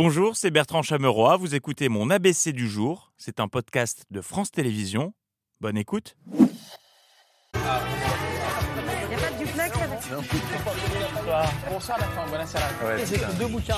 Bonjour, 0.00 0.36
c'est 0.36 0.52
Bertrand 0.52 0.82
Chameroy. 0.82 1.36
Vous 1.38 1.56
écoutez 1.56 1.88
mon 1.88 2.08
ABC 2.08 2.52
du 2.52 2.68
jour. 2.68 3.10
C'est 3.16 3.40
un 3.40 3.48
podcast 3.48 4.04
de 4.12 4.20
France 4.20 4.52
Télévisions. 4.52 5.12
Bonne 5.60 5.76
écoute. 5.76 6.14
Il 7.52 7.58
n'y 7.58 7.64
a 7.66 7.80
pas 9.18 9.30
de 9.32 9.38
duplex 9.44 9.76
avec 9.76 9.98
Bonsoir 11.68 11.98
Bertrand, 11.98 12.28
buonasera. 12.28 12.62
J'ai 12.96 13.06
fait 13.06 13.38
deux 13.40 13.48
bouquins. 13.48 13.74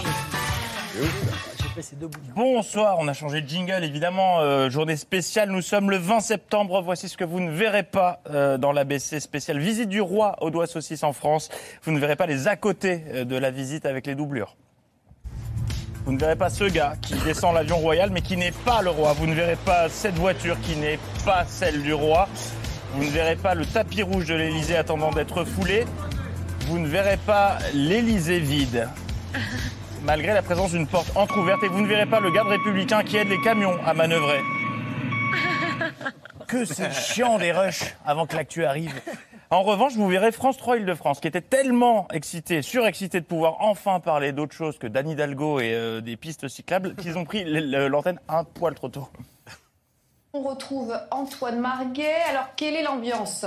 J'ai 0.94 1.68
fait 1.74 1.80
ces 1.80 1.96
deux 1.96 2.08
bouquins. 2.08 2.32
Bonsoir, 2.36 2.98
on 2.98 3.08
a 3.08 3.14
changé 3.14 3.40
de 3.40 3.48
jingle 3.48 3.82
évidemment. 3.82 4.40
Euh, 4.40 4.68
journée 4.68 4.98
spéciale, 4.98 5.48
nous 5.48 5.62
sommes 5.62 5.88
le 5.88 5.96
20 5.96 6.20
septembre. 6.20 6.82
Voici 6.82 7.08
ce 7.08 7.16
que 7.16 7.24
vous 7.24 7.40
ne 7.40 7.50
verrez 7.50 7.84
pas 7.84 8.20
euh, 8.28 8.58
dans 8.58 8.72
l'ABC 8.72 9.20
spécial 9.20 9.58
Visite 9.58 9.88
du 9.88 10.02
roi 10.02 10.36
au 10.42 10.50
doigt 10.50 10.66
saucisse 10.66 11.02
en 11.02 11.14
France. 11.14 11.48
Vous 11.82 11.92
ne 11.92 11.98
verrez 11.98 12.16
pas 12.16 12.26
les 12.26 12.46
à 12.46 12.56
côté 12.56 13.04
euh, 13.06 13.24
de 13.24 13.36
la 13.36 13.50
visite 13.50 13.86
avec 13.86 14.06
les 14.06 14.14
doublures. 14.14 14.58
Vous 16.04 16.12
ne 16.12 16.18
verrez 16.18 16.36
pas 16.36 16.50
ce 16.50 16.64
gars 16.64 16.94
qui 17.00 17.14
descend 17.14 17.54
l'avion 17.54 17.76
royal 17.78 18.10
mais 18.10 18.22
qui 18.22 18.36
n'est 18.36 18.52
pas 18.52 18.82
le 18.82 18.90
roi. 18.90 19.12
Vous 19.12 19.26
ne 19.26 19.34
verrez 19.34 19.56
pas 19.56 19.88
cette 19.88 20.16
voiture 20.16 20.58
qui 20.60 20.76
n'est 20.76 20.98
pas 21.24 21.44
celle 21.46 21.82
du 21.82 21.92
roi. 21.92 22.28
Vous 22.94 23.04
ne 23.04 23.10
verrez 23.10 23.36
pas 23.36 23.54
le 23.54 23.64
tapis 23.64 24.02
rouge 24.02 24.26
de 24.26 24.34
l'Elysée 24.34 24.76
attendant 24.76 25.10
d'être 25.10 25.44
foulé. 25.44 25.84
Vous 26.66 26.78
ne 26.78 26.88
verrez 26.88 27.18
pas 27.18 27.58
l'Elysée 27.74 28.40
vide. 28.40 28.88
Malgré 30.02 30.32
la 30.32 30.42
présence 30.42 30.72
d'une 30.72 30.86
porte 30.86 31.14
entr'ouverte 31.14 31.62
et 31.62 31.68
vous 31.68 31.80
ne 31.80 31.86
verrez 31.86 32.06
pas 32.06 32.20
le 32.20 32.30
garde 32.30 32.48
républicain 32.48 33.02
qui 33.02 33.16
aide 33.16 33.28
les 33.28 33.40
camions 33.40 33.78
à 33.84 33.94
manœuvrer. 33.94 34.40
Que 36.48 36.64
c'est 36.64 36.92
chiant 36.92 37.38
des 37.38 37.52
rushs 37.52 37.94
avant 38.04 38.26
que 38.26 38.34
l'actu 38.34 38.64
arrive. 38.64 38.92
En 39.52 39.64
revanche, 39.64 39.94
vous 39.96 40.06
verrez 40.06 40.30
France 40.30 40.58
3 40.58 40.76
Île-de-France, 40.76 41.18
qui 41.18 41.26
était 41.26 41.40
tellement 41.40 42.06
excité, 42.12 42.62
surexcité 42.62 43.18
de 43.18 43.24
pouvoir 43.24 43.56
enfin 43.58 43.98
parler 43.98 44.30
d'autre 44.30 44.54
chose 44.54 44.78
que 44.78 44.86
d'Anne 44.86 45.08
Hidalgo 45.08 45.58
et 45.58 45.74
euh, 45.74 46.00
des 46.00 46.16
pistes 46.16 46.46
cyclables, 46.46 46.94
qu'ils 46.94 47.18
ont 47.18 47.24
pris 47.24 47.42
l'antenne 47.44 48.20
un 48.28 48.44
poil 48.44 48.76
trop 48.76 48.88
tôt. 48.88 49.08
On 50.32 50.42
retrouve 50.42 50.96
Antoine 51.10 51.58
Marguet. 51.58 52.14
Alors, 52.28 52.46
quelle 52.54 52.76
est 52.76 52.84
l'ambiance? 52.84 53.44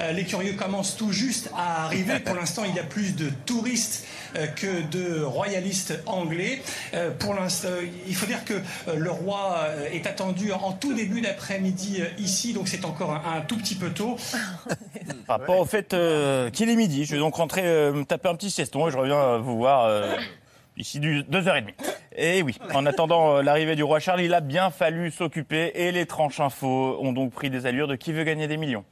Euh, 0.00 0.12
Les 0.12 0.24
curieux 0.24 0.54
commencent 0.54 0.96
tout 0.96 1.12
juste 1.12 1.50
à 1.54 1.84
arriver. 1.84 2.20
Pour 2.20 2.34
l'instant, 2.34 2.62
il 2.64 2.74
y 2.74 2.78
a 2.78 2.84
plus 2.84 3.14
de 3.14 3.28
touristes 3.44 4.06
euh, 4.34 4.46
que 4.46 4.80
de 4.88 5.22
royalistes 5.22 6.00
anglais. 6.06 6.62
Euh, 6.94 7.10
Pour 7.10 7.34
l'instant, 7.34 7.68
il 8.06 8.14
faut 8.14 8.24
dire 8.24 8.46
que 8.46 8.54
euh, 8.54 8.96
le 8.96 9.10
roi 9.10 9.66
est 9.92 10.06
attendu 10.06 10.52
en 10.52 10.72
tout 10.72 10.94
début 10.94 11.20
d'après-midi 11.20 11.98
euh, 12.00 12.06
ici, 12.18 12.54
donc 12.54 12.68
c'est 12.68 12.86
encore 12.86 13.10
un, 13.10 13.36
un 13.36 13.40
tout 13.42 13.58
petit 13.58 13.74
peu 13.74 13.90
tôt. 13.90 14.16
Par 15.26 15.40
rapport 15.40 15.58
au 15.58 15.66
fait 15.66 15.92
euh, 15.92 16.48
qu'il 16.48 16.70
est 16.70 16.76
midi, 16.76 17.04
je 17.04 17.12
vais 17.12 17.18
donc 17.20 17.34
rentrer 17.34 17.66
euh, 17.66 17.92
me 17.92 18.04
taper 18.06 18.30
un 18.30 18.36
petit 18.36 18.50
sieston 18.50 18.88
et 18.88 18.90
je 18.90 18.96
reviens 18.96 19.36
vous 19.36 19.58
voir 19.58 19.84
euh, 19.84 20.16
ici 20.78 20.98
du 20.98 21.24
2h30. 21.24 21.74
Et 22.18 22.42
oui, 22.42 22.56
en 22.72 22.86
attendant 22.86 23.36
euh, 23.36 23.42
l'arrivée 23.42 23.76
du 23.76 23.82
roi 23.82 24.00
Charles, 24.00 24.22
il 24.22 24.32
a 24.32 24.40
bien 24.40 24.70
fallu 24.70 25.10
s'occuper 25.10 25.72
et 25.74 25.92
les 25.92 26.06
tranches 26.06 26.40
infos 26.40 26.98
ont 27.00 27.12
donc 27.12 27.32
pris 27.32 27.50
des 27.50 27.66
allures 27.66 27.88
de 27.88 27.94
qui 27.94 28.12
veut 28.12 28.24
gagner 28.24 28.48
des 28.48 28.56
millions. 28.56 28.84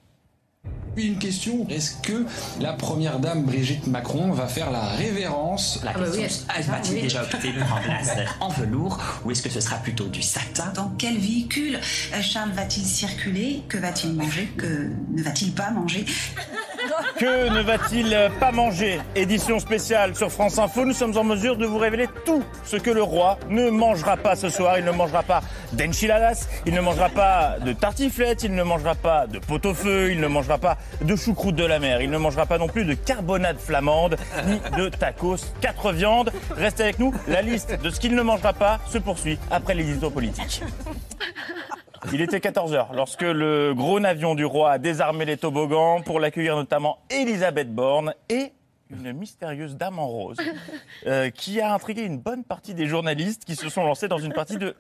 Puis 0.95 1.09
une 1.09 1.19
question, 1.19 1.67
est-ce 1.71 1.95
que 2.03 2.25
la 2.61 2.73
première 2.73 3.19
dame 3.19 3.43
Brigitte 3.43 3.87
Macron 3.87 4.31
va 4.33 4.47
faire 4.47 4.71
la 4.71 4.81
révérence? 4.81 5.81
La 5.83 5.93
Ah 5.95 5.99
bah 5.99 6.07
question, 6.07 6.47
oui, 6.95 7.03
déjà 7.03 7.23
opter 7.23 7.53
pour 7.53 7.77
un 7.77 7.81
blazer 7.83 8.37
en 8.41 8.49
velours. 8.49 8.99
Ou 9.25 9.31
est-ce 9.33 9.43
que 9.43 9.51
ce 9.51 9.61
sera 9.61 9.77
plutôt 9.77 10.07
du 10.07 10.23
satin? 10.23 10.73
Dans 10.75 10.93
quel 10.99 11.19
véhicule 11.19 11.77
euh, 12.15 12.23
Charles 12.23 12.51
va-t-il 12.53 12.85
circuler? 12.87 13.63
Que 13.69 13.79
va-t-il 13.79 14.15
manger? 14.15 14.49
Que 14.57 14.91
ne 15.13 15.23
va-t-il 15.23 15.53
pas 15.53 15.71
manger? 15.71 16.05
Que 17.19 17.49
ne 17.49 17.63
va-t-il 17.63 18.31
pas 18.39 18.53
manger? 18.53 19.01
Édition 19.17 19.59
spéciale 19.59 20.15
sur 20.15 20.31
France 20.31 20.59
Info, 20.59 20.85
nous 20.85 20.93
sommes 20.93 21.17
en 21.17 21.25
mesure 21.25 21.57
de 21.57 21.67
vous 21.67 21.79
révéler 21.79 22.09
tout 22.25 22.43
ce 22.65 22.77
que 22.77 22.91
le 22.91 23.03
roi 23.03 23.39
ne 23.49 23.71
mangera 23.71 24.17
pas 24.17 24.37
ce 24.37 24.49
soir. 24.51 24.79
Il 24.79 24.85
ne 24.85 24.91
mangera 24.91 25.23
pas 25.23 25.43
d'enchiladas, 25.73 26.47
il 26.67 26.75
ne 26.75 26.81
mangera 26.81 27.09
pas 27.09 27.57
de 27.65 27.73
tartiflette, 27.73 28.43
il 28.45 28.55
ne 28.55 28.63
mangera 28.63 28.95
pas 28.95 29.27
de 29.27 29.39
pot-au-feu, 29.39 30.13
il 30.13 30.21
ne 30.21 30.27
mangera 30.27 30.59
pas 30.59 30.77
de 31.03 31.17
choucroute 31.17 31.57
de 31.57 31.65
la 31.65 31.79
mer, 31.79 32.01
il 32.01 32.11
ne 32.11 32.19
mangera 32.19 32.47
pas 32.47 32.59
non 32.59 32.69
plus 32.69 32.85
de 32.85 32.95
carbonade 32.95 33.59
flamande, 33.59 34.17
ni 34.47 34.59
de 34.77 34.89
tacos, 34.89 35.53
quatre 35.61 35.93
viandes. 35.93 36.31
Restez 36.51 36.85
avec 36.85 36.99
nous, 36.99 37.13
la 37.29 37.43
liste 37.43 37.81
de 37.83 37.91
ce 37.91 38.01
qu'il 38.01 38.15
ne 38.15 38.23
mangera 38.23 38.53
pas 38.53 38.81
se 38.89 38.99
poursuit 38.99 39.39
après 39.51 39.75
l'édito 39.75 40.11
politique. 40.11 40.63
Il 42.13 42.21
était 42.21 42.39
14h 42.39 42.95
lorsque 42.95 43.23
le 43.23 43.73
gros 43.75 43.99
navion 43.99 44.35
du 44.35 44.45
roi 44.45 44.73
a 44.73 44.79
désarmé 44.79 45.25
les 45.25 45.37
toboggans 45.39 46.03
pour 46.03 46.21
l'accueillir 46.21 46.55
notamment 46.55 46.99
Elisabeth 47.11 47.75
Borne 47.75 48.15
et 48.29 48.53
une 48.91 49.13
mystérieuse 49.13 49.77
dame 49.77 49.99
en 49.99 50.07
rose 50.07 50.37
euh, 51.07 51.31
qui 51.31 51.61
a 51.61 51.73
intrigué 51.73 52.03
une 52.03 52.19
bonne 52.19 52.45
partie 52.45 52.75
des 52.75 52.87
journalistes 52.87 53.45
qui 53.45 53.57
se 53.57 53.69
sont 53.69 53.85
lancés 53.85 54.09
dans 54.09 54.19
une 54.19 54.33
partie 54.33 54.59
de... 54.59 54.77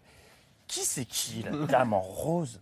Qui 0.66 0.81
c'est 0.81 1.04
qui, 1.04 1.44
la 1.44 1.66
dame 1.66 1.92
en 1.94 2.00
rose? 2.00 2.60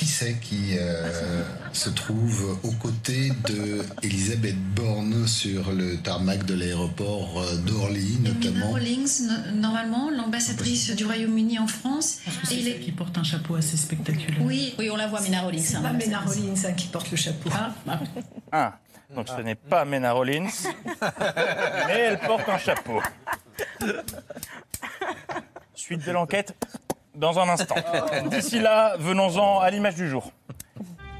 Qui 0.00 0.06
c'est 0.06 0.32
qui 0.40 0.78
euh, 0.78 1.42
se 1.74 1.90
trouve 1.90 2.58
aux 2.62 2.70
côtés 2.72 3.32
de 3.48 3.84
Elisabeth 4.02 4.56
Borne 4.74 5.26
sur 5.26 5.72
le 5.72 5.98
tarmac 5.98 6.46
de 6.46 6.54
l'aéroport 6.54 7.38
euh, 7.38 7.56
d'Orly, 7.56 8.16
notamment? 8.22 8.70
Rawlings, 8.70 9.26
no- 9.26 9.60
normalement, 9.60 10.08
l'ambassadrice 10.10 10.96
du 10.96 11.04
Royaume-Uni 11.04 11.58
en 11.58 11.66
France. 11.66 12.20
Est- 12.50 12.80
qui 12.80 12.92
porte 12.92 13.18
un 13.18 13.24
chapeau 13.24 13.56
assez 13.56 13.76
spectaculaire. 13.76 14.40
Oui, 14.40 14.74
oui, 14.78 14.88
on 14.90 14.96
la 14.96 15.06
voit, 15.06 15.20
Mina 15.20 15.42
Rawlings. 15.42 15.76
hein, 15.76 15.82
Pas 15.82 15.92
Mena 15.92 16.22
c'est- 16.26 16.40
Rollins 16.40 16.54
hein, 16.66 16.72
qui 16.72 16.86
porte 16.86 17.10
le 17.10 17.16
chapeau. 17.18 17.50
Un. 18.52 18.72
Donc 19.14 19.28
ce 19.28 19.42
n'est 19.42 19.54
pas 19.54 19.84
Mena 19.84 20.12
Rollins, 20.12 20.46
mais 21.88 21.92
elle 21.98 22.20
porte 22.20 22.48
un 22.48 22.56
chapeau. 22.58 23.02
Suite 25.74 26.06
de 26.06 26.12
l'enquête 26.12 26.54
dans 27.14 27.38
un 27.38 27.48
instant. 27.48 27.76
D'ici 28.30 28.60
là, 28.60 28.96
venons-en 28.98 29.60
à 29.60 29.70
l'image 29.70 29.94
du 29.94 30.08
jour. 30.08 30.32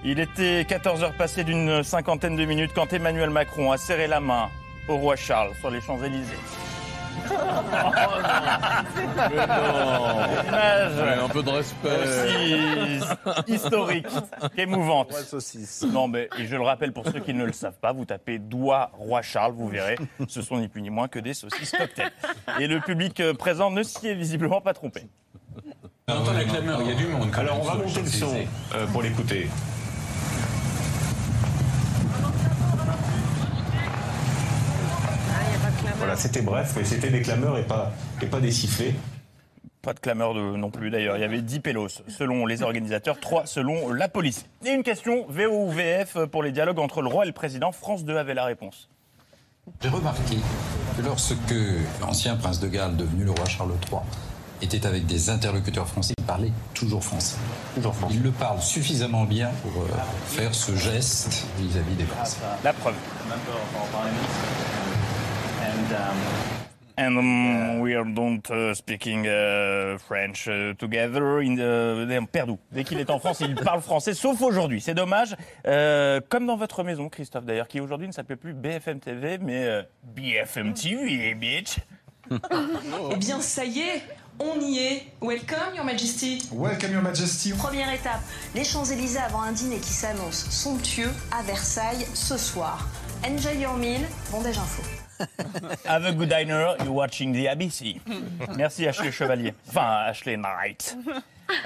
Il 0.04 0.18
était 0.18 0.62
14h 0.62 1.16
passées 1.16 1.44
d'une 1.44 1.82
cinquantaine 1.82 2.36
de 2.36 2.44
minutes 2.44 2.72
quand 2.74 2.92
Emmanuel 2.92 3.30
Macron 3.30 3.70
a 3.70 3.76
serré 3.76 4.06
la 4.06 4.20
main 4.20 4.48
au 4.88 4.96
roi 4.96 5.16
Charles 5.16 5.54
sur 5.60 5.70
les 5.70 5.80
Champs-Élysées. 5.80 6.36
Image 10.48 11.20
un 11.22 11.28
peu 11.28 11.42
de 11.42 11.50
respect. 11.50 11.88
aussi 13.46 13.52
historique 13.52 14.06
qu'émouvante. 14.56 15.12
Non, 15.92 16.08
mais 16.08 16.28
et 16.38 16.46
je 16.46 16.56
le 16.56 16.62
rappelle 16.62 16.92
pour 16.92 17.04
ceux 17.04 17.20
qui 17.20 17.34
ne 17.34 17.44
le 17.44 17.52
savent 17.52 17.78
pas, 17.78 17.92
vous 17.92 18.04
tapez 18.04 18.38
doigt 18.38 18.90
roi 18.94 19.22
Charles, 19.22 19.52
vous 19.52 19.68
verrez, 19.68 19.96
ce 20.28 20.40
sont 20.42 20.58
ni 20.58 20.68
plus 20.68 20.82
ni 20.82 20.90
moins 20.90 21.08
que 21.08 21.18
des 21.18 21.34
saucisses 21.34 21.72
cocktail. 21.72 22.10
Et 22.58 22.66
le 22.66 22.80
public 22.80 23.20
euh, 23.20 23.34
présent 23.34 23.70
ne 23.70 23.82
s'y 23.82 24.08
est 24.08 24.14
visiblement 24.14 24.60
pas 24.60 24.72
trompé. 24.72 25.02
On 26.10 26.22
entend 26.22 26.32
la 26.32 26.44
clameur, 26.44 26.80
il 26.82 26.88
y 26.88 26.92
a 26.92 26.94
du 26.94 27.06
monde. 27.06 27.30
Alors 27.36 27.60
on 27.60 27.64
va 27.64 27.74
monter 27.76 28.02
le 28.02 28.08
son 28.08 28.34
euh, 28.74 28.86
pour 28.88 29.02
l'écouter. 29.02 29.48
Voilà, 35.98 36.16
c'était 36.16 36.42
bref, 36.42 36.72
mais 36.76 36.84
c'était 36.84 37.10
des 37.10 37.22
clameurs 37.22 37.58
et 37.58 37.62
pas, 37.62 37.92
et 38.20 38.26
pas 38.26 38.40
des 38.40 38.50
sifflets. 38.50 38.94
Pas 39.82 39.94
de 39.94 40.00
clameur 40.00 40.34
de, 40.34 40.40
non 40.40 40.70
plus 40.70 40.90
d'ailleurs. 40.90 41.16
Il 41.16 41.20
y 41.20 41.24
avait 41.24 41.42
10 41.42 41.60
pélos 41.60 42.02
selon 42.08 42.44
les 42.44 42.62
organisateurs, 42.62 43.20
3 43.20 43.46
selon 43.46 43.92
la 43.92 44.08
police. 44.08 44.46
Et 44.64 44.70
une 44.70 44.82
question, 44.82 45.26
VO 45.28 45.66
ou 45.66 45.70
VF, 45.70 46.18
pour 46.26 46.42
les 46.42 46.52
dialogues 46.52 46.80
entre 46.80 47.02
le 47.02 47.08
roi 47.08 47.24
et 47.24 47.28
le 47.28 47.32
président. 47.32 47.70
France 47.70 48.04
2 48.04 48.16
avait 48.16 48.34
la 48.34 48.44
réponse. 48.44 48.88
J'ai 49.80 49.88
remarqué 49.88 50.36
que 50.96 51.02
lorsque 51.02 51.54
l'ancien 52.00 52.36
prince 52.36 52.58
de 52.58 52.68
Galles, 52.68 52.96
devenu 52.96 53.24
le 53.24 53.30
roi 53.30 53.44
Charles 53.46 53.72
III, 53.90 54.00
était 54.62 54.86
avec 54.86 55.06
des 55.06 55.30
interlocuteurs 55.30 55.88
français, 55.88 56.14
il 56.18 56.24
parlait 56.24 56.52
toujours 56.74 57.02
français. 57.02 57.36
Toujours 57.74 57.94
français. 57.94 58.14
Il 58.16 58.22
le 58.22 58.30
parle 58.30 58.60
suffisamment 58.60 59.24
bien 59.24 59.50
pour 59.62 59.82
euh, 59.82 59.86
faire 60.26 60.54
ce 60.54 60.74
geste 60.76 61.46
vis-à-vis 61.58 61.94
des 61.94 62.04
Français. 62.04 62.38
La 62.64 62.72
preuve. 62.72 62.94
And 67.00 67.16
um, 67.16 67.80
we 67.80 67.94
are 67.94 68.04
don't 68.04 68.42
uh, 68.50 68.74
speaking 68.74 69.26
uh, 69.26 69.96
French 69.98 70.46
uh, 70.48 70.74
together. 70.74 71.40
In 71.40 71.56
the... 71.56 72.26
Perdou. 72.30 72.58
Dès 72.70 72.84
qu'il 72.84 72.98
est 72.98 73.08
en 73.08 73.18
France, 73.18 73.40
il 73.40 73.54
parle 73.54 73.80
français, 73.80 74.12
sauf 74.12 74.42
aujourd'hui. 74.42 74.82
C'est 74.82 74.92
dommage. 74.92 75.34
Euh, 75.66 76.20
comme 76.28 76.46
dans 76.46 76.56
votre 76.56 76.84
maison, 76.84 77.08
Christophe, 77.08 77.46
d'ailleurs, 77.46 77.68
qui 77.68 77.80
aujourd'hui 77.80 78.06
ne 78.06 78.12
s'appelle 78.12 78.36
plus 78.36 78.52
BFM 78.52 79.00
TV, 79.00 79.38
mais 79.38 79.64
euh, 79.64 79.82
BFM 80.14 80.74
TV, 80.74 81.34
bitch. 81.34 81.78
Eh 82.30 83.16
bien, 83.16 83.40
ça 83.40 83.64
y 83.64 83.80
est, 83.80 84.02
on 84.40 84.58
y 84.60 84.78
est. 84.78 85.02
Welcome, 85.20 85.74
Your 85.76 85.84
Majesty. 85.84 86.42
Welcome 86.52 86.92
Your 86.92 87.02
Majesty. 87.02 87.52
Première 87.52 87.92
étape, 87.92 88.20
les 88.54 88.64
Champs-Élysées 88.64 89.18
avant 89.18 89.42
un 89.42 89.52
dîner 89.52 89.76
qui 89.76 89.92
s'annonce 89.92 90.48
somptueux 90.50 91.10
à 91.30 91.42
Versailles 91.42 92.06
ce 92.14 92.38
soir. 92.38 92.88
Enjoy 93.24 93.58
your 93.58 93.74
meal, 93.76 94.00
bondage 94.32 94.56
info. 94.56 94.82
Have 95.86 96.06
a 96.06 96.12
good 96.12 96.30
diner, 96.30 96.74
you're 96.82 96.94
watching 96.94 97.34
the 97.34 97.46
ABC. 97.46 98.00
Merci 98.56 98.86
Ashley 98.86 99.12
Chevalier. 99.12 99.52
Enfin, 99.68 100.06
Ashley 100.06 100.38
Knight. 100.38 100.96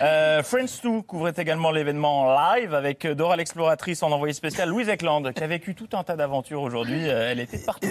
Euh, 0.03 0.43
Friends 0.43 0.81
2 0.83 1.03
couvrait 1.03 1.35
également 1.37 1.71
l'événement 1.71 2.23
en 2.23 2.55
live 2.55 2.75
avec 2.75 3.07
Dora 3.07 3.37
l'exploratrice 3.37 4.03
en 4.03 4.11
envoyé 4.11 4.35
spécial 4.35 4.69
Louise 4.71 4.89
Eckland 4.89 5.33
qui 5.33 5.45
a 5.45 5.47
vécu 5.47 5.77
tout 5.77 5.91
un 5.93 6.03
tas 6.03 6.17
d'aventures 6.17 6.63
aujourd'hui. 6.63 7.09
Euh, 7.09 7.31
elle 7.31 7.39
était 7.39 7.59
partout. 7.59 7.87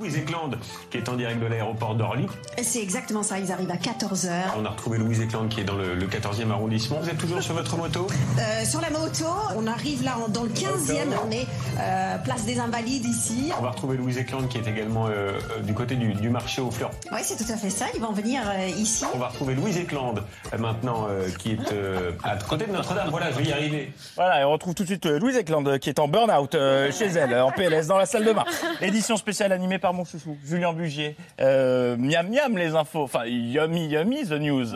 Louise 0.00 0.16
Eklund, 0.16 0.56
qui 0.90 0.96
est 0.96 1.08
en 1.08 1.14
direct 1.14 1.40
de 1.40 1.46
l'aéroport 1.46 1.94
d'Orly. 1.94 2.26
C'est 2.62 2.82
exactement 2.82 3.22
ça, 3.22 3.38
ils 3.38 3.52
arrivent 3.52 3.70
à 3.70 3.76
14h. 3.76 4.28
On 4.60 4.64
a 4.64 4.70
retrouvé 4.70 4.98
Louise 4.98 5.20
Eklund 5.20 5.48
qui 5.48 5.60
est 5.60 5.64
dans 5.64 5.76
le, 5.76 5.94
le 5.94 6.06
14e 6.06 6.50
arrondissement. 6.50 6.98
Vous 7.00 7.08
êtes 7.08 7.18
toujours 7.18 7.42
sur 7.42 7.54
votre 7.54 7.76
moto? 7.76 8.06
Euh, 8.38 8.64
sur 8.64 8.80
la 8.80 8.90
moto, 8.90 9.24
on 9.56 9.66
arrive 9.68 10.02
là 10.04 10.16
dans 10.30 10.42
le 10.42 10.48
15e, 10.50 11.08
on 11.26 11.30
est 11.30 11.46
euh, 11.78 12.18
place 12.18 12.44
des 12.44 12.58
Invalides 12.58 13.04
ici. 13.04 13.52
On 13.58 13.62
va 13.62 13.70
retrouver 13.70 13.96
Louise 13.96 14.18
Eklund 14.18 14.48
qui 14.48 14.58
est 14.58 14.66
également 14.66 15.06
euh, 15.06 15.32
euh, 15.56 15.60
du 15.62 15.74
côté 15.74 15.94
du, 15.94 16.12
du 16.14 16.28
marché 16.30 16.60
aux 16.60 16.70
fleurs. 16.72 16.90
Oui, 17.12 17.18
c'est 17.22 17.36
tout 17.36 17.52
à 17.52 17.56
fait 17.56 17.70
ça, 17.70 17.86
ils 17.94 18.00
vont 18.00 18.12
venir 18.12 18.42
euh, 18.46 18.66
ici. 18.68 19.04
On 19.14 19.18
va 19.18 19.28
retrouver 19.28 19.54
Louise 19.54 19.78
Eklund 19.78 20.22
euh, 20.52 20.58
maintenant 20.58 21.06
euh, 21.08 21.28
qui 21.38 21.52
est 21.52 21.72
euh, 21.72 22.12
à 22.24 22.36
côté 22.36 22.66
de 22.66 22.72
Notre-Dame. 22.72 23.08
Voilà, 23.10 23.30
je 23.30 23.38
vais 23.38 23.44
y 23.44 23.52
arriver. 23.52 23.92
Voilà, 24.16 24.40
et 24.40 24.44
on 24.44 24.50
retrouve 24.52 24.74
tout 24.74 24.82
de 24.82 24.88
suite 24.88 25.06
euh, 25.06 25.18
Louise 25.20 25.36
Eklund 25.36 25.66
euh, 25.68 25.78
qui 25.78 25.88
est 25.88 25.98
en 26.00 26.08
burn-out 26.08 26.54
euh, 26.56 26.90
chez 26.90 27.06
elle, 27.06 27.34
en 27.40 27.52
PLS, 27.52 27.86
dans 27.86 27.98
la 27.98 28.06
salle 28.06 28.24
de 28.24 28.32
bain. 28.32 28.44
Édition 28.80 29.16
spéciale 29.16 29.52
animée 29.52 29.67
par 29.76 29.92
mon 29.92 30.06
chouchou, 30.06 30.38
Julien 30.46 30.72
Bugier. 30.72 31.16
Euh, 31.40 31.98
miam 31.98 32.30
miam 32.30 32.56
les 32.56 32.74
infos, 32.74 33.02
enfin 33.02 33.26
yummy 33.26 33.88
yummy 33.88 34.24
the 34.24 34.40
news. 34.40 34.68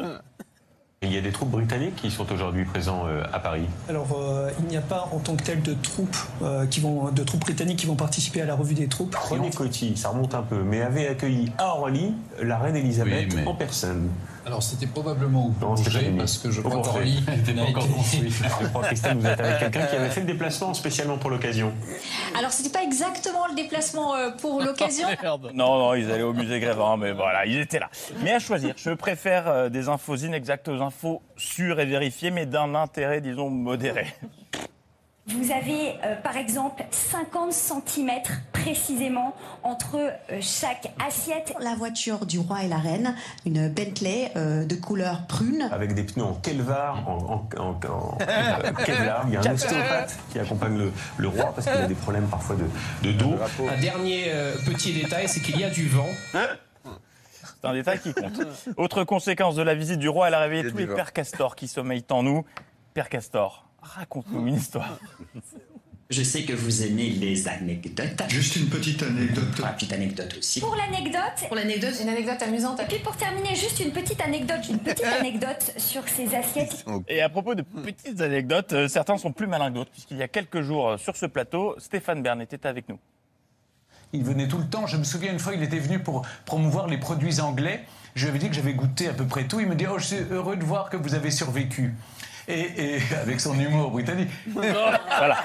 Il 1.05 1.13
y 1.13 1.19
a 1.19 1.21
des 1.21 1.33
troupes 1.33 1.51
britanniques 1.51 1.97
qui 1.97 2.13
sont 2.13 2.31
aujourd'hui 2.33 2.65
présents 2.65 3.07
euh, 3.09 3.25
à 3.33 3.41
Paris. 3.41 3.67
Alors, 3.89 4.17
euh, 4.17 4.51
il 4.61 4.67
n'y 4.67 4.77
a 4.77 4.81
pas 4.81 5.09
en 5.11 5.19
tant 5.19 5.35
que 5.35 5.43
tel 5.43 5.61
de 5.61 5.75
troupes, 5.75 6.17
euh, 6.43 6.65
qui 6.67 6.79
vont, 6.79 7.11
de 7.11 7.25
troupes 7.25 7.41
britanniques 7.41 7.81
qui 7.81 7.87
vont 7.87 7.97
participer 7.97 8.41
à 8.41 8.45
la 8.45 8.55
revue 8.55 8.75
des 8.75 8.87
troupes. 8.87 9.17
René 9.17 9.51
Coty, 9.51 9.97
ça 9.97 10.11
remonte 10.11 10.35
un 10.37 10.43
peu, 10.43 10.63
mais 10.63 10.81
avait 10.81 11.09
accueilli 11.09 11.51
à 11.59 11.75
Orly 11.77 12.15
la 12.41 12.57
reine 12.59 12.77
Elisabeth 12.77 13.31
Oui, 13.31 13.37
mais- 13.37 13.47
en 13.49 13.55
personne. 13.55 14.11
Alors 14.45 14.63
c'était 14.63 14.87
probablement 14.87 15.53
au 15.63 15.77
fini. 15.77 16.19
parce 16.19 16.39
que 16.39 16.51
je 16.51 16.61
crois 16.61 16.83
qu'Orly 16.83 17.23
n'a 17.55 17.63
encore 17.63 17.89
construit. 17.89 18.31
Je 18.31 18.67
crois, 18.67 18.83
Christelle, 18.83 19.17
vous 19.17 19.27
êtes 19.27 19.41
avec 19.41 19.59
quelqu'un 19.59 19.87
qui 19.87 19.97
avait 19.97 20.11
fait 20.11 20.21
le 20.21 20.27
déplacement 20.27 20.75
spécialement 20.75 21.17
pour 21.17 21.31
l'occasion. 21.31 21.73
Alors, 22.37 22.51
c'était 22.51 22.77
pas 22.77 22.83
exactement 22.83 23.47
le 23.49 23.55
déplacement 23.55 24.15
euh, 24.15 24.31
pour 24.31 24.61
l'occasion. 24.61 25.09
Non, 25.55 25.79
non, 25.79 25.95
ils 25.95 26.11
allaient 26.11 26.23
au 26.23 26.33
musée 26.33 26.61
Grévin, 26.61 26.97
mais 26.97 27.13
voilà, 27.13 27.47
ils 27.47 27.59
étaient 27.59 27.79
là. 27.79 27.89
Mais 28.23 28.33
à 28.33 28.39
choisir, 28.39 28.75
je 28.77 28.91
préfère 28.91 29.49
euh, 29.49 29.69
des 29.69 29.89
infos 29.89 30.17
inexactes 30.17 30.69
aux 30.69 30.81
infos 30.81 31.23
sûres 31.37 31.81
et 31.81 31.87
vérifiées, 31.87 32.31
mais 32.31 32.47
d'un 32.47 32.75
intérêt, 32.75 33.21
disons, 33.21 33.51
modéré. 33.51 34.07
Vous 35.37 35.51
avez 35.51 35.95
euh, 36.05 36.15
par 36.23 36.37
exemple 36.37 36.83
50 36.91 37.53
cm 37.53 38.11
précisément 38.53 39.35
entre 39.63 39.97
euh, 39.97 40.11
chaque 40.41 40.91
assiette. 41.07 41.53
La 41.61 41.75
voiture 41.75 42.27
du 42.27 42.39
roi 42.39 42.65
et 42.65 42.69
la 42.69 42.77
reine, 42.79 43.15
une 43.47 43.69
Bentley 43.69 44.31
euh, 44.37 44.65
de 44.65 44.75
couleur 44.75 45.27
prune. 45.27 45.69
Avec 45.73 45.95
des 45.95 46.03
pneus 46.05 46.25
en 46.25 46.35
Kelvar, 46.35 47.09
en, 47.09 47.47
en, 47.57 47.61
en- 47.63 47.81
en- 47.89 48.19
Kevlar. 48.85 49.25
Il 49.29 49.35
y 49.35 49.37
a 49.37 49.41
un 49.41 49.55
ostéopathe 49.55 50.17
qui 50.31 50.39
accompagne 50.39 50.77
le, 50.79 50.93
le 51.19 51.29
roi 51.29 51.53
parce 51.55 51.67
qu'il 51.67 51.77
a 51.81 51.87
des 51.87 51.95
problèmes 51.95 52.27
parfois 52.27 52.57
de, 52.57 53.09
de 53.09 53.13
dos. 53.13 53.35
Un 53.71 53.81
dernier 53.81 54.25
euh, 54.29 54.55
petit 54.67 54.93
détail, 54.93 55.29
c'est 55.29 55.41
qu'il 55.41 55.59
y 55.59 55.65
a 55.65 55.71
du 55.71 55.89
vent. 55.89 56.09
C'est 56.33 57.69
un 57.69 57.73
détail 57.75 58.01
qui 58.01 58.13
compte. 58.13 58.41
Autre 58.77 59.05
conséquence 59.05 59.55
de 59.55 59.63
la 59.63 59.75
visite 59.75 59.99
du 59.99 60.09
roi, 60.09 60.29
elle 60.29 60.35
a 60.35 60.41
réveillé 60.41 60.69
tous 60.71 60.77
les 60.77 60.87
pères 60.87 61.13
castors 61.13 61.55
qui 61.57 61.69
sommeillent 61.69 62.05
en 62.11 62.23
nous. 62.23 62.45
Père 62.95 63.09
Castor, 63.09 63.67
raconte-nous 63.83 64.47
une 64.47 64.55
histoire. 64.55 64.99
Je 66.13 66.23
sais 66.23 66.43
que 66.43 66.53
vous 66.53 66.83
aimez 66.83 67.09
les 67.09 67.49
anecdotes. 67.49 68.23
Juste 68.29 68.57
une 68.57 68.69
petite 68.69 69.03
anecdote. 69.03 69.45
Ah, 69.65 69.73
petite 69.73 69.95
anecdote 69.95 70.37
aussi. 70.39 70.61
Pour 70.61 70.77
l'anecdote. 70.77 71.47
Pour 71.47 71.57
l'anecdote, 71.57 71.95
une 72.03 72.11
anecdote 72.11 72.43
amusante. 72.43 72.81
Et 72.81 72.85
puis 72.85 72.99
pour 72.99 73.17
terminer, 73.17 73.55
juste 73.55 73.81
une 73.81 73.93
petite 73.93 74.21
anecdote, 74.21 74.69
une 74.69 74.79
petite 74.79 75.05
anecdote 75.21 75.73
sur 75.79 76.07
ces 76.07 76.35
assiettes. 76.35 76.85
Et 77.09 77.23
à 77.23 77.31
propos 77.31 77.55
de 77.55 77.63
petites 77.63 78.21
anecdotes, 78.21 78.75
euh, 78.75 78.89
certains 78.89 79.17
sont 79.17 79.33
plus 79.33 79.47
malins 79.47 79.71
que 79.71 79.77
d'autres, 79.77 79.91
puisqu'il 79.91 80.19
y 80.19 80.23
a 80.23 80.29
quelques 80.29 80.61
jours 80.61 80.91
euh, 80.91 80.97
sur 80.99 81.17
ce 81.17 81.25
plateau, 81.25 81.77
Stéphane 81.79 82.23
Bern 82.23 82.43
était 82.43 82.67
avec 82.67 82.91
nous. 82.91 82.99
Il 84.13 84.23
venait 84.23 84.49
tout 84.49 84.59
le 84.59 84.67
temps. 84.69 84.87
Je 84.87 84.99
me 84.99 85.05
souviens 85.05 85.33
une 85.33 85.39
fois, 85.39 85.55
il 85.55 85.63
était 85.63 85.79
venu 85.79 85.99
pour 85.99 86.27
promouvoir 86.45 86.89
les 86.89 86.99
produits 86.99 87.41
anglais. 87.41 87.85
Je 88.15 88.25
lui 88.25 88.31
avais 88.31 88.39
dit 88.39 88.51
que 88.51 88.55
j'avais 88.55 88.75
goûté 88.75 89.09
à 89.09 89.15
peu 89.15 89.25
près 89.27 89.45
tout. 89.45 89.61
Il 89.61 89.67
me 89.67 89.75
dit 89.75 89.87
Oh, 89.91 89.99
je 89.99 90.05
suis 90.05 90.17
heureux 90.31 90.57
de 90.57 90.65
voir 90.65 90.91
que 90.91 90.99
vous 90.99 91.15
avez 91.15 91.31
survécu. 91.31 91.95
Et, 92.49 92.61
et 92.97 92.99
avec 93.23 93.41
son 93.41 93.59
humour 93.59 93.91
britannique. 93.91 94.29
Voilà. 94.53 95.39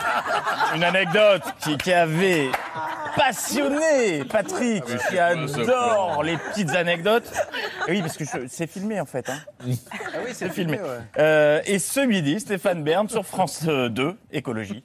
Une 0.75 0.83
anecdote 0.83 1.44
qui, 1.59 1.77
qui 1.77 1.94
avait 1.94 2.49
passionné 3.15 4.23
Patrick, 4.25 4.83
qui 5.09 5.17
adore 5.19 6.23
les 6.23 6.38
petites 6.38 6.71
anecdotes. 6.71 7.31
Et 7.88 7.91
oui, 7.94 8.01
parce 8.01 8.17
que 8.17 8.23
c'est 8.47 8.67
filmé 8.69 8.99
en 8.99 9.05
fait. 9.05 9.29
hein. 9.29 9.38
Ah 9.61 9.63
oui, 10.25 10.31
C'est 10.33 10.49
filmé. 10.51 10.79
Euh, 11.19 11.61
et 11.65 11.79
ce 11.79 11.99
midi, 12.01 12.39
Stéphane 12.39 12.83
Bern 12.83 13.07
sur 13.09 13.25
France 13.25 13.61
euh, 13.67 13.89
2, 13.89 14.17
écologie. 14.31 14.83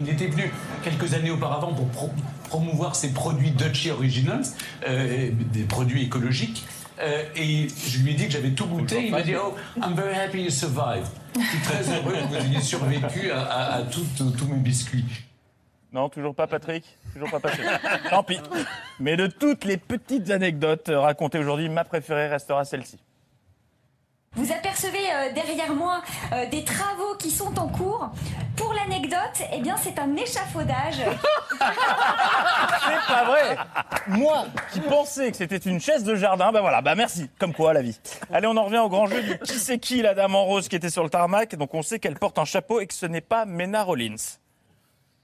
Il 0.00 0.08
était 0.10 0.26
venu 0.28 0.52
quelques 0.84 1.14
années 1.14 1.30
auparavant 1.30 1.72
pour 1.74 1.88
pro- 1.88 2.10
promouvoir 2.48 2.94
ses 2.94 3.12
produits 3.12 3.50
Dutchy 3.50 3.90
Originals, 3.90 4.44
euh, 4.86 5.30
des 5.32 5.64
produits 5.64 6.04
écologiques. 6.04 6.64
Euh, 7.00 7.22
et 7.36 7.68
je 7.68 7.98
lui 8.02 8.10
ai 8.12 8.14
dit 8.14 8.26
que 8.26 8.32
j'avais 8.32 8.50
tout 8.50 8.66
goûté. 8.66 9.06
Il 9.06 9.10
m'a 9.12 9.22
dit 9.22 9.34
Oh, 9.36 9.54
I'm 9.76 9.94
very 9.94 10.14
happy 10.16 10.42
you 10.42 10.50
survived. 10.50 11.06
Je 11.38 11.44
suis 11.46 11.58
très 11.60 11.88
heureux 11.94 12.12
que 12.12 12.26
vous 12.28 12.34
ayez 12.36 12.60
survécu 12.60 13.30
à, 13.30 13.40
à- 13.42 13.74
à 13.76 13.82
tous 13.82 14.04
mes 14.50 14.56
biscuits. 14.58 15.04
Non, 15.92 16.08
toujours 16.08 16.34
pas 16.34 16.46
Patrick 16.46 16.84
Toujours 17.14 17.30
pas 17.30 17.40
Patrick 17.40 17.64
Tant 18.10 18.22
pis. 18.22 18.38
Mais 19.00 19.16
de 19.16 19.26
toutes 19.26 19.64
les 19.64 19.76
petites 19.78 20.30
anecdotes 20.30 20.90
racontées 20.92 21.38
aujourd'hui, 21.38 21.68
ma 21.68 21.84
préférée 21.84 22.28
restera 22.28 22.64
celle-ci. 22.64 22.98
Euh, 25.18 25.32
derrière 25.32 25.74
moi 25.74 26.02
euh, 26.32 26.46
des 26.46 26.64
travaux 26.64 27.14
qui 27.18 27.30
sont 27.30 27.58
en 27.58 27.68
cours. 27.68 28.10
Pour 28.56 28.72
l'anecdote, 28.74 29.42
eh 29.52 29.60
bien 29.60 29.76
c'est 29.76 29.98
un 29.98 30.14
échafaudage. 30.16 31.00
C'est 31.58 33.14
pas 33.14 33.24
vrai 33.24 33.56
Moi, 34.08 34.46
qui 34.72 34.80
pensais 34.80 35.30
que 35.30 35.36
c'était 35.36 35.56
une 35.56 35.80
chaise 35.80 36.04
de 36.04 36.14
jardin, 36.14 36.52
ben 36.52 36.60
voilà, 36.60 36.82
bah 36.82 36.94
merci, 36.94 37.28
comme 37.38 37.52
quoi 37.52 37.72
la 37.72 37.82
vie. 37.82 37.98
Allez, 38.32 38.46
on 38.46 38.56
en 38.56 38.64
revient 38.64 38.78
au 38.78 38.88
grand 38.88 39.06
jeu 39.06 39.20
qui 39.44 39.58
c'est 39.58 39.78
qui 39.78 40.02
la 40.02 40.14
dame 40.14 40.34
en 40.34 40.44
rose 40.44 40.68
qui 40.68 40.76
était 40.76 40.90
sur 40.90 41.02
le 41.02 41.10
tarmac, 41.10 41.54
donc 41.56 41.74
on 41.74 41.82
sait 41.82 41.98
qu'elle 41.98 42.18
porte 42.18 42.38
un 42.38 42.44
chapeau 42.44 42.80
et 42.80 42.86
que 42.86 42.94
ce 42.94 43.06
n'est 43.06 43.20
pas 43.20 43.44
Mena 43.44 43.82
Rollins. 43.82 44.16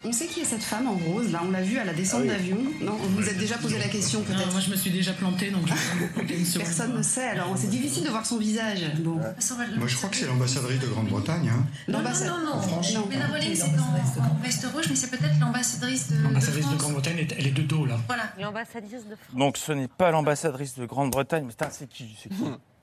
On 0.06 0.12
sait 0.12 0.26
qui 0.26 0.40
est 0.40 0.44
cette 0.44 0.62
femme 0.62 0.86
en 0.86 0.94
rose, 0.96 1.32
là, 1.32 1.40
on 1.46 1.50
l'a 1.50 1.62
vue 1.62 1.78
à 1.78 1.84
la 1.84 1.94
descente 1.94 2.20
Ah 2.24 2.26
oui. 2.26 2.28
d'avion. 2.28 2.58
Non, 2.82 2.92
vous 2.96 3.16
vous 3.22 3.28
êtes 3.28 3.38
déjà 3.38 3.56
posé 3.56 3.78
la 3.78 3.88
question 3.88 4.22
peut-être 4.22 4.52
Moi, 4.52 4.60
je 4.60 4.70
me 4.70 4.76
suis 4.76 4.90
déjà 4.90 5.12
plantée, 5.14 5.50
donc 5.50 5.66
je 5.66 6.34
une 6.34 6.44
seconde. 6.44 6.66
Personne 6.66 6.96
ne 6.98 7.02
sait, 7.02 7.28
alors 7.28 7.54
c'est 7.56 7.70
difficile 7.70 8.04
de 8.04 8.10
voir 8.10 8.26
son 8.26 8.36
visage. 8.38 8.80
Bon. 8.98 9.14
Moi, 9.16 9.86
je 9.86 9.96
crois 9.96 10.10
que 10.10 10.16
c'est 10.16 10.26
l'ambassadrice 10.26 10.80
de 10.80 10.86
Grande-Bretagne. 10.88 11.48
Hein. 11.48 11.66
Non, 11.88 12.00
non, 12.02 12.10
en 12.10 12.38
non. 12.56 12.60
France. 12.62 12.92
Non. 12.94 13.08
C'est 13.10 13.62
en, 13.62 14.24
en 14.24 14.42
veste 14.42 14.66
rouge, 14.72 14.84
mais 14.90 14.96
c'est 14.96 15.10
peut-être 15.10 15.40
l'ambassadrice 15.40 16.10
de, 16.10 16.16
de 16.18 16.22
L'ambassadrice 16.24 16.68
de. 16.68 16.76
Grande-Bretagne, 16.76 17.26
elle 17.38 17.46
est- 17.46 17.50
de 17.52 17.62
dos 17.62 17.86
là. 17.86 17.98
Voilà. 18.06 18.24
L'ambassadrice 18.38 19.04
de 19.08 19.16
France. 19.16 19.38
Donc 19.38 19.56
ce 19.56 19.72
n'est 19.72 19.88
pas 19.88 20.10
l'ambassadrice 20.10 20.76
de 20.76 20.84
Grande-Bretagne, 20.86 21.44
mais 21.46 21.66
c'est 21.70 21.88
qui, 21.88 22.14
c'est 22.22 22.28
qui? 22.28 22.44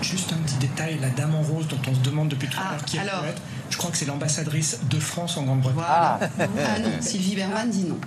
Juste 0.00 0.32
un 0.32 0.36
petit 0.36 0.56
détail, 0.56 0.98
la 1.00 1.08
dame 1.10 1.34
en 1.34 1.42
rose 1.42 1.66
dont 1.66 1.78
on 1.90 1.94
se 1.94 2.00
demande 2.00 2.28
depuis 2.28 2.48
tout 2.48 2.58
à 2.58 2.72
l'heure 2.72 2.84
qui 2.84 2.98
elle 2.98 3.08
alors 3.08 3.22
peut 3.22 3.28
être, 3.28 3.42
je 3.70 3.76
crois 3.76 3.90
que 3.90 3.96
c'est 3.96 4.06
l'ambassadrice 4.06 4.78
de 4.88 4.98
France 5.00 5.36
en 5.36 5.42
Grande-Bretagne. 5.42 5.84
Ah. 5.88 6.18
Ah 6.40 6.78
non, 6.80 6.90
Sylvie 7.00 7.34
Berman 7.34 7.68
dit 7.68 7.84
non. 7.84 7.98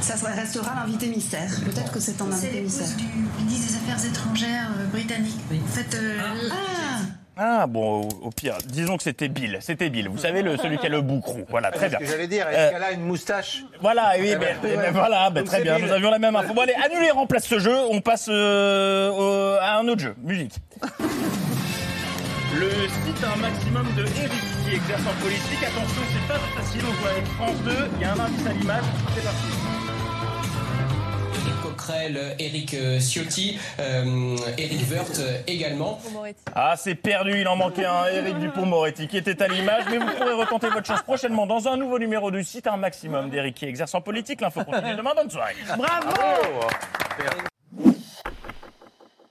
Ça 0.00 0.16
ça 0.16 0.30
restera 0.30 0.74
l'invité 0.74 1.06
mystère. 1.08 1.48
Peut-être 1.64 1.92
que 1.92 2.00
c'est 2.00 2.20
un 2.20 2.26
C'est 2.32 2.46
invité 2.48 2.60
mystère. 2.62 2.88
du 2.96 3.04
ministre 3.44 3.68
des 3.68 3.76
Affaires 3.92 4.04
étrangères 4.04 4.70
euh, 4.80 4.86
britannique. 4.86 5.38
En 5.52 5.68
fait, 5.68 5.94
euh, 5.96 6.18
Ah 6.50 7.60
Ah 7.62 7.66
bon, 7.68 8.02
au, 8.02 8.08
au 8.26 8.30
pire, 8.30 8.58
disons 8.66 8.96
que 8.96 9.04
c'était 9.04 9.28
Bill, 9.28 9.58
c'était 9.60 9.90
Bill. 9.90 10.08
Vous 10.08 10.18
savez, 10.18 10.42
le, 10.42 10.56
celui 10.56 10.76
qui 10.78 10.86
a 10.86 10.88
le 10.88 11.02
boucrou. 11.02 11.44
Voilà, 11.48 11.70
très 11.70 11.82
C'est 11.88 11.90
bien. 11.90 11.98
ce 12.00 12.04
que 12.04 12.10
j'allais 12.10 12.26
dire. 12.26 12.46
Euh, 12.48 12.50
Est-ce 12.66 12.72
qu'elle 12.72 12.82
a 12.82 12.90
une 12.90 13.02
moustache? 13.04 13.62
Voilà, 13.80 14.14
oui, 14.18 14.30
Eh 14.32 14.36
ben, 14.36 14.56
ben, 14.60 14.70
eh 14.72 14.76
ben, 14.76 14.90
voilà, 14.92 15.30
ben, 15.30 15.44
très 15.44 15.58
c'est 15.58 15.62
bien, 15.62 15.76
Bill. 15.76 15.84
nous 15.86 15.92
avions 15.92 16.10
la 16.10 16.18
même 16.18 16.34
info. 16.34 16.52
Bon 16.52 16.62
allez, 16.62 16.74
annulez, 16.84 17.12
remplace 17.12 17.44
ce 17.46 17.60
jeu, 17.60 17.76
on 17.90 18.00
passe 18.00 18.26
euh, 18.28 19.56
à 19.62 19.78
un 19.78 19.86
autre 19.86 20.00
jeu, 20.02 20.16
musique. 20.22 20.54
Le 22.58 22.70
site 22.70 23.22
un 23.22 23.36
maximum 23.36 23.86
de 23.96 24.02
Eric 24.02 24.42
qui 24.64 24.74
exerce 24.74 25.02
en 25.02 25.22
politique. 25.22 25.62
Attention, 25.62 26.02
c'est 26.12 26.26
pas 26.26 26.40
facile, 26.60 26.80
on 26.90 26.92
joue 26.92 27.08
avec 27.08 27.24
France 27.26 27.56
2, 27.64 27.70
il 27.94 28.00
y 28.00 28.04
a 28.04 28.14
un 28.14 28.18
indice 28.18 28.46
à 28.46 28.52
l'image, 28.52 28.82
c'est 29.14 29.22
parti. 29.22 29.46
Éric 31.36 31.62
Coquerel, 31.62 32.36
Éric 32.40 32.74
euh, 32.74 32.98
Ciotti, 32.98 33.60
euh, 33.78 34.36
Éric 34.56 34.90
Woerth 34.90 35.20
euh, 35.20 35.38
également. 35.46 36.00
Ah, 36.52 36.74
c'est 36.76 36.96
perdu, 36.96 37.40
il 37.40 37.46
en 37.46 37.54
manquait 37.54 37.84
un, 37.84 38.06
Éric 38.06 38.40
Dupont-Moretti, 38.40 39.06
qui 39.06 39.18
était 39.18 39.40
à 39.40 39.46
l'image, 39.46 39.84
mais 39.88 39.98
vous 39.98 40.10
pourrez 40.18 40.34
retenter 40.34 40.68
votre 40.68 40.86
chance 40.86 41.02
prochainement 41.02 41.46
dans 41.46 41.68
un 41.68 41.76
nouveau 41.76 42.00
numéro 42.00 42.32
du 42.32 42.42
site 42.42 42.66
un 42.66 42.76
maximum 42.76 43.30
d'Éric 43.30 43.54
qui 43.54 43.66
exerce 43.66 43.94
en 43.94 44.00
politique. 44.00 44.40
L'info 44.40 44.64
continue 44.64 44.96
demain, 44.96 45.12
bonne 45.14 45.30
soirée. 45.30 45.54